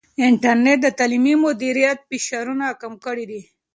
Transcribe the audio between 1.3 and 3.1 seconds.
مدیریت فشارونه کم